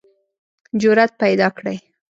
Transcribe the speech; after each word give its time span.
جرئت 0.81 1.11
پیداکړئ 1.21 1.77